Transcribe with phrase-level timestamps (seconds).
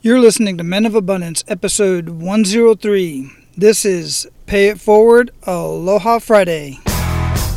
[0.00, 3.32] You're listening to Men of Abundance, episode 103.
[3.56, 6.78] This is Pay It Forward Aloha Friday.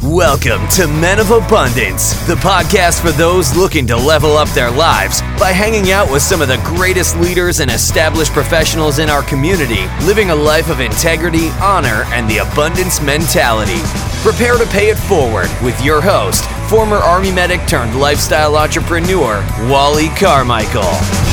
[0.01, 5.21] Welcome to Men of Abundance, the podcast for those looking to level up their lives
[5.39, 9.85] by hanging out with some of the greatest leaders and established professionals in our community,
[10.03, 13.81] living a life of integrity, honor, and the abundance mentality.
[14.23, 20.09] Prepare to pay it forward with your host, former Army medic turned lifestyle entrepreneur, Wally
[20.17, 21.30] Carmichael.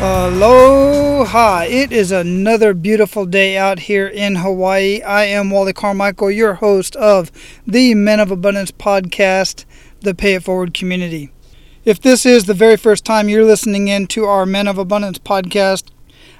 [0.00, 1.64] Aloha!
[1.68, 5.00] It is another beautiful day out here in Hawaii.
[5.02, 7.30] I am Wally Carmichael, your host of
[7.64, 9.64] the Men of Abundance podcast,
[10.00, 11.30] the Pay It Forward community.
[11.84, 15.18] If this is the very first time you're listening in to our Men of Abundance
[15.18, 15.84] podcast,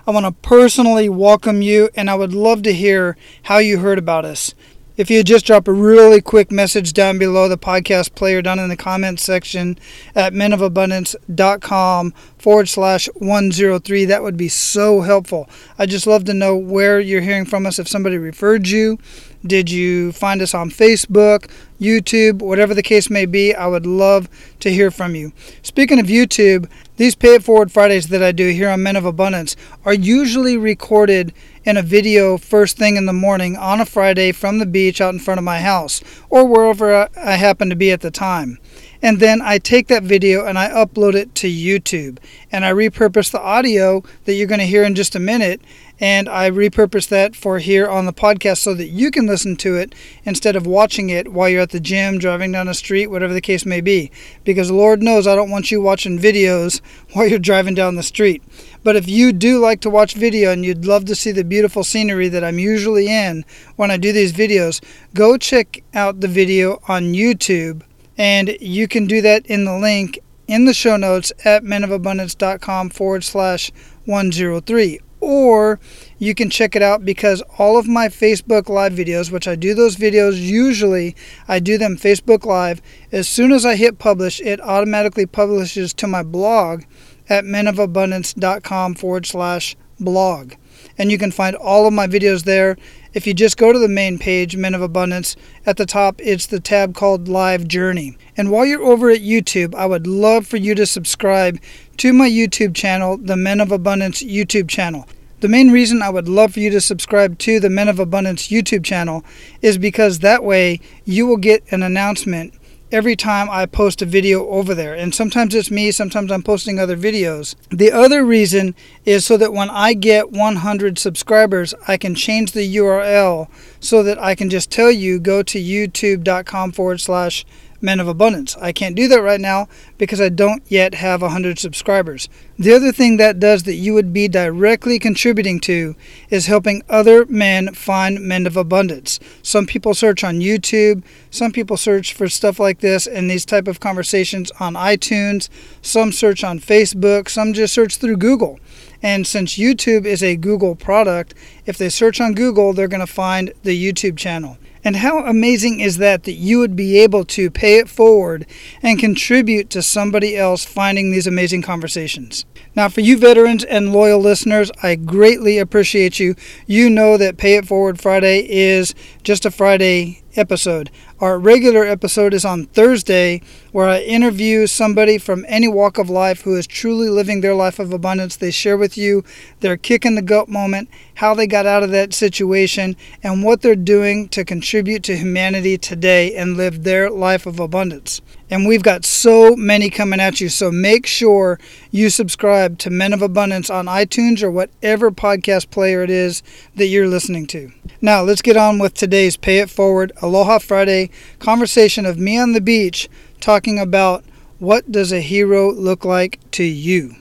[0.06, 3.98] I want to personally welcome you and I would love to hear how you heard
[3.98, 4.52] about us.
[4.96, 8.68] If you just drop a really quick message down below the podcast player down in
[8.68, 9.76] the comments section
[10.14, 15.50] at menofabundance.com forward slash 103, that would be so helpful.
[15.80, 17.80] I just love to know where you're hearing from us.
[17.80, 19.00] If somebody referred you,
[19.46, 21.50] did you find us on Facebook,
[21.80, 23.54] YouTube, whatever the case may be?
[23.54, 24.28] I would love
[24.60, 25.32] to hear from you.
[25.62, 29.04] Speaking of YouTube, these Pay It Forward Fridays that I do here on Men of
[29.04, 31.34] Abundance are usually recorded
[31.64, 35.12] in a video first thing in the morning on a Friday from the beach out
[35.12, 38.58] in front of my house or wherever I happen to be at the time.
[39.04, 42.16] And then I take that video and I upload it to YouTube.
[42.50, 45.60] And I repurpose the audio that you're going to hear in just a minute
[46.00, 49.76] and I repurpose that for here on the podcast so that you can listen to
[49.76, 49.94] it
[50.24, 53.42] instead of watching it while you're at the gym, driving down the street, whatever the
[53.42, 54.10] case may be.
[54.42, 56.80] Because Lord knows I don't want you watching videos
[57.12, 58.42] while you're driving down the street.
[58.82, 61.84] But if you do like to watch video and you'd love to see the beautiful
[61.84, 63.44] scenery that I'm usually in
[63.76, 64.82] when I do these videos,
[65.12, 67.82] go check out the video on YouTube.
[68.16, 73.24] And you can do that in the link in the show notes at menofabundance.com forward
[73.24, 73.72] slash
[74.04, 75.80] 103 or
[76.18, 79.72] you can check it out because all of my Facebook Live videos, which I do
[79.74, 81.16] those videos usually,
[81.48, 82.82] I do them Facebook Live.
[83.10, 86.82] As soon as I hit publish, it automatically publishes to my blog
[87.28, 90.52] at menofabundance.com forward slash blog.
[90.96, 92.76] And you can find all of my videos there.
[93.12, 96.46] If you just go to the main page, Men of Abundance, at the top it's
[96.46, 98.16] the tab called Live Journey.
[98.36, 101.60] And while you're over at YouTube, I would love for you to subscribe
[101.98, 105.06] to my YouTube channel, the Men of Abundance YouTube channel.
[105.40, 108.48] The main reason I would love for you to subscribe to the Men of Abundance
[108.48, 109.24] YouTube channel
[109.60, 112.54] is because that way you will get an announcement
[112.94, 114.94] every time I post a video over there.
[114.94, 117.56] And sometimes it's me, sometimes I'm posting other videos.
[117.70, 122.76] The other reason is so that when I get 100 subscribers, I can change the
[122.76, 123.48] URL
[123.80, 127.44] so that I can just tell you go to youtube.com forward slash
[127.84, 128.56] Men of Abundance.
[128.56, 129.68] I can't do that right now
[129.98, 132.30] because I don't yet have 100 subscribers.
[132.58, 135.94] The other thing that does that you would be directly contributing to
[136.30, 139.20] is helping other men find Men of Abundance.
[139.42, 143.68] Some people search on YouTube, some people search for stuff like this and these type
[143.68, 145.50] of conversations on iTunes,
[145.82, 148.58] some search on Facebook, some just search through Google.
[149.02, 151.34] And since YouTube is a Google product,
[151.66, 154.56] if they search on Google, they're going to find the YouTube channel.
[154.84, 158.46] And how amazing is that that you would be able to pay it forward
[158.82, 162.44] and contribute to somebody else finding these amazing conversations?
[162.76, 166.34] Now, for you veterans and loyal listeners, I greatly appreciate you.
[166.66, 170.90] You know that Pay It Forward Friday is just a Friday episode.
[171.20, 176.42] Our regular episode is on Thursday, where I interview somebody from any walk of life
[176.42, 178.34] who is truly living their life of abundance.
[178.34, 179.22] They share with you
[179.60, 183.62] their kick in the gut moment, how they got out of that situation, and what
[183.62, 188.20] they're doing to contribute to humanity today and live their life of abundance.
[188.50, 191.58] And we've got so many coming at you, so make sure
[191.92, 196.42] you subscribe to Men of Abundance on iTunes or whatever podcast player it is
[196.74, 197.72] that you're listening to.
[198.00, 201.03] Now, let's get on with today's Pay It Forward Aloha Friday
[201.38, 203.08] conversation of me on the beach
[203.40, 204.24] talking about
[204.58, 207.16] what does a hero look like to you.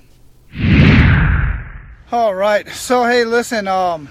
[2.12, 2.68] All right.
[2.69, 4.09] So hey, listen, um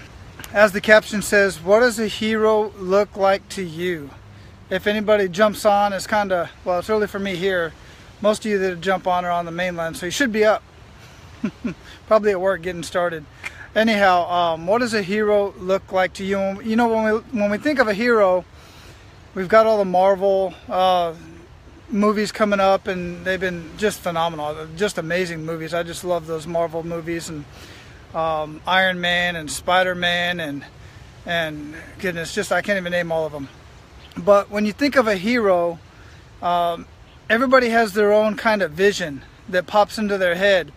[0.53, 4.11] as the caption says, what does a hero look like to you?
[4.69, 7.73] If anybody jumps on, it's kind of well, it's early for me here.
[8.21, 10.63] Most of you that jump on are on the mainland, so you should be up.
[12.07, 13.25] Probably at work getting started
[13.75, 16.61] anyhow, um, what does a hero look like to you?
[16.61, 18.45] You know, when we when we think of a hero,
[19.35, 21.13] we've got all the Marvel uh,
[21.89, 25.73] movies coming up, and they've been just phenomenal, just amazing movies.
[25.73, 27.45] I just love those Marvel movies and
[28.13, 30.65] um, Iron Man and Spider Man and
[31.25, 33.47] and goodness, just I can't even name all of them.
[34.17, 35.79] But when you think of a hero,
[36.41, 36.85] um,
[37.29, 40.71] everybody has their own kind of vision that pops into their head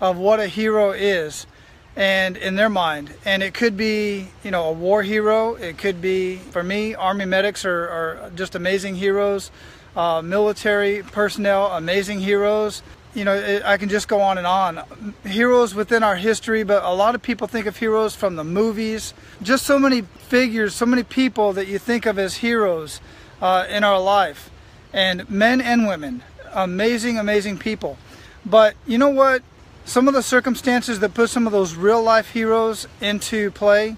[0.00, 1.46] of what a hero is
[1.96, 3.14] and in their mind.
[3.24, 5.54] And it could be you know a war hero.
[5.54, 9.50] It could be for me army medics are, are just amazing heroes.
[9.94, 12.82] Uh, military personnel amazing heroes.
[13.14, 15.14] You know it, i can just go on and on.
[15.24, 19.12] Heroes within our history but a lot of people think of heroes from the movies.
[19.42, 23.00] Just so many figures so many people that you think of as heroes
[23.40, 24.50] uh, in our life.
[24.94, 26.22] And men and women
[26.54, 27.98] amazing amazing people.
[28.44, 29.42] But you know what
[29.84, 33.96] some of the circumstances that put some of those real life heroes into play,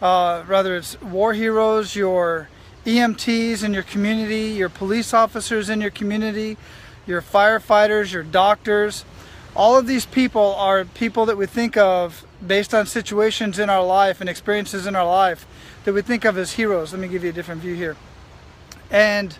[0.00, 2.48] uh, whether it's war heroes, your
[2.84, 6.56] EMTs in your community, your police officers in your community,
[7.06, 9.04] your firefighters, your doctors,
[9.54, 13.84] all of these people are people that we think of based on situations in our
[13.84, 15.46] life and experiences in our life
[15.84, 16.92] that we think of as heroes.
[16.92, 17.96] Let me give you a different view here.
[18.90, 19.36] And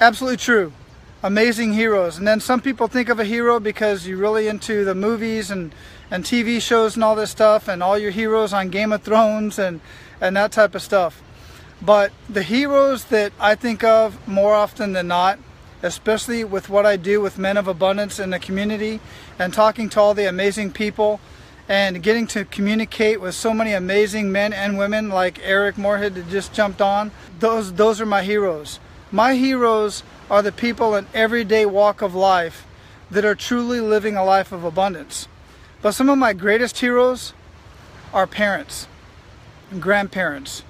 [0.00, 0.72] absolutely true
[1.22, 2.16] amazing heroes.
[2.18, 5.74] And then some people think of a hero because you're really into the movies and,
[6.10, 9.58] and TV shows and all this stuff and all your heroes on Game of Thrones
[9.58, 9.80] and,
[10.20, 11.22] and that type of stuff.
[11.82, 15.38] But the heroes that I think of more often than not,
[15.82, 19.00] especially with what I do with Men of Abundance in the community
[19.38, 21.20] and talking to all the amazing people
[21.68, 26.28] and getting to communicate with so many amazing men and women like Eric Moorhead that
[26.28, 28.80] just jumped on, those, those are my heroes.
[29.12, 32.64] My heroes are the people in everyday walk of life
[33.10, 35.26] that are truly living a life of abundance.
[35.82, 37.32] But some of my greatest heroes
[38.12, 38.86] are parents,
[39.70, 40.62] and grandparents,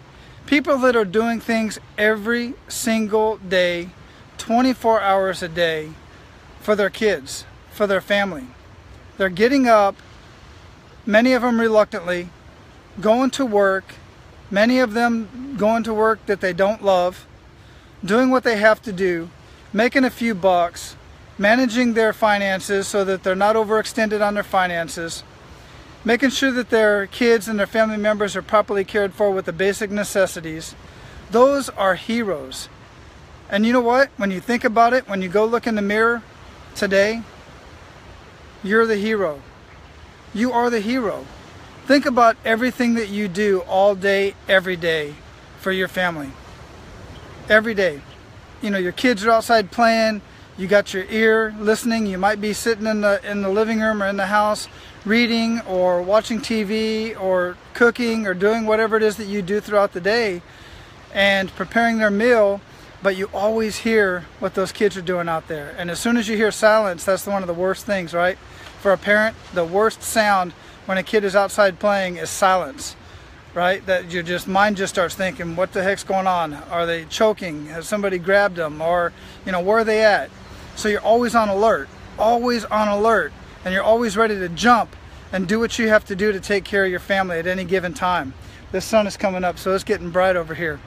[0.46, 3.90] people that are doing things every single day,
[4.38, 5.90] 24 hours a day
[6.60, 8.46] for their kids, for their family.
[9.18, 9.96] They're getting up,
[11.04, 12.30] many of them reluctantly,
[13.00, 13.94] going to work,
[14.50, 17.26] many of them going to work that they don't love
[18.04, 19.28] doing what they have to do,
[19.72, 20.96] making a few bucks,
[21.38, 25.22] managing their finances so that they're not overextended on their finances,
[26.04, 29.52] making sure that their kids and their family members are properly cared for with the
[29.52, 30.74] basic necessities.
[31.30, 32.68] Those are heroes.
[33.48, 34.10] And you know what?
[34.16, 36.22] When you think about it, when you go look in the mirror
[36.74, 37.22] today,
[38.62, 39.42] you're the hero.
[40.34, 41.26] You are the hero.
[41.86, 45.14] Think about everything that you do all day, every day
[45.58, 46.30] for your family
[47.50, 48.00] every day.
[48.62, 50.20] You know, your kids are outside playing,
[50.58, 54.02] you got your ear listening, you might be sitting in the in the living room
[54.02, 54.68] or in the house
[55.06, 59.92] reading or watching TV or cooking or doing whatever it is that you do throughout
[59.92, 60.42] the day
[61.14, 62.60] and preparing their meal,
[63.02, 65.74] but you always hear what those kids are doing out there.
[65.78, 68.36] And as soon as you hear silence, that's one of the worst things, right?
[68.80, 70.52] For a parent, the worst sound
[70.84, 72.94] when a kid is outside playing is silence
[73.54, 73.84] right?
[73.86, 76.54] That your just mind just starts thinking, what the heck's going on?
[76.54, 77.66] Are they choking?
[77.66, 78.80] Has somebody grabbed them?
[78.80, 79.12] Or
[79.44, 80.30] you know, where are they at?
[80.76, 81.88] So you're always on alert,
[82.18, 83.32] always on alert,
[83.64, 84.94] and you're always ready to jump
[85.32, 87.64] and do what you have to do to take care of your family at any
[87.64, 88.34] given time.
[88.72, 90.80] The sun is coming up, so it's getting bright over here,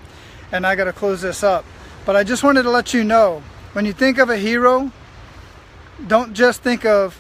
[0.52, 1.66] and I got to close this up.
[2.06, 3.44] But I just wanted to let you know,
[3.74, 4.92] when you think of a hero,
[6.08, 7.20] don't just think of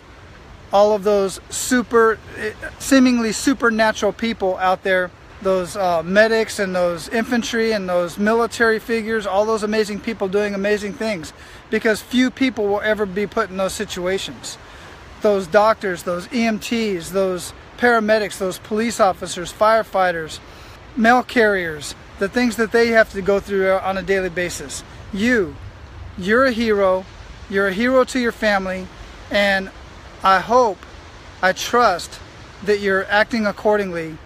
[0.71, 5.11] all of those super, eh, seemingly supernatural people out there
[5.43, 10.53] those uh, medics and those infantry and those military figures, all those amazing people doing
[10.53, 11.33] amazing things
[11.69, 14.57] because few people will ever be put in those situations.
[15.21, 20.39] Those doctors, those EMTs, those paramedics, those police officers, firefighters,
[20.95, 24.83] mail carriers, the things that they have to go through on a daily basis.
[25.12, 25.55] You,
[26.17, 27.05] you're a hero,
[27.50, 28.88] you're a hero to your family,
[29.31, 29.71] and
[30.23, 30.77] I hope,
[31.41, 32.19] I trust
[32.63, 34.17] that you're acting accordingly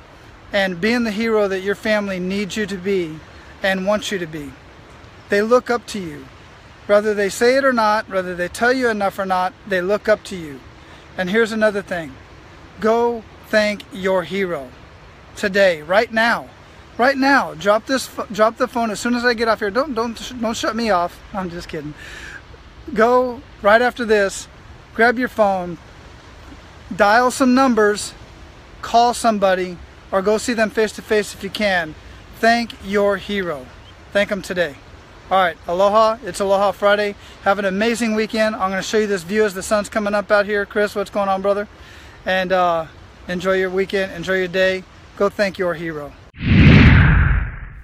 [0.54, 3.20] and being the hero that your family needs you to be
[3.62, 4.51] and wants you to be.
[5.30, 6.25] They look up to you.
[6.86, 10.08] Whether they say it or not, whether they tell you enough or not, they look
[10.08, 10.62] up to you.
[11.18, 12.13] And here's another thing
[12.80, 14.70] go thank your hero
[15.36, 16.50] today, right now.
[16.98, 19.70] Right now, drop this, drop the phone as soon as I get off here.
[19.70, 21.20] Don't, don't, don't shut me off.
[21.34, 21.94] I'm just kidding.
[22.94, 24.48] Go right after this,
[24.96, 25.77] grab your phone,
[26.96, 28.13] dial some numbers,
[28.82, 29.77] call somebody,
[30.11, 31.95] or go see them face to face if you can.
[32.39, 33.65] Thank your hero.
[34.11, 34.75] Thank them today.
[35.29, 36.17] All right, aloha.
[36.23, 37.15] It's Aloha Friday.
[37.43, 38.55] Have an amazing weekend.
[38.55, 40.65] I'm going to show you this view as the sun's coming up out here.
[40.65, 41.67] Chris, what's going on, brother?
[42.25, 42.85] And uh,
[43.27, 44.13] enjoy your weekend.
[44.13, 44.85] Enjoy your day.
[45.17, 46.13] Go thank your hero.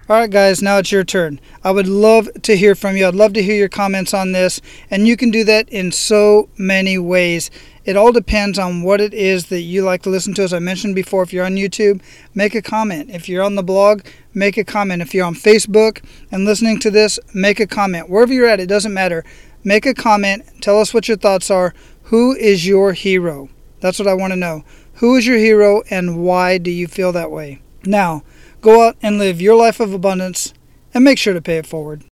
[0.09, 1.39] All right, guys, now it's your turn.
[1.63, 3.07] I would love to hear from you.
[3.07, 4.59] I'd love to hear your comments on this.
[4.91, 7.49] And you can do that in so many ways.
[7.85, 10.43] It all depends on what it is that you like to listen to.
[10.43, 12.01] As I mentioned before, if you're on YouTube,
[12.35, 13.11] make a comment.
[13.11, 14.01] If you're on the blog,
[14.33, 15.01] make a comment.
[15.01, 18.09] If you're on Facebook and listening to this, make a comment.
[18.09, 19.23] Wherever you're at, it doesn't matter.
[19.63, 20.43] Make a comment.
[20.59, 21.73] Tell us what your thoughts are.
[22.03, 23.47] Who is your hero?
[23.79, 24.65] That's what I want to know.
[24.95, 27.61] Who is your hero and why do you feel that way?
[27.85, 28.23] Now,
[28.63, 30.53] Go out and live your life of abundance
[30.93, 32.01] and make sure to pay it forward.